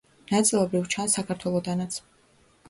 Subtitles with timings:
[0.29, 2.01] ნაწილობრივ ჩანს საქართველოდანაც.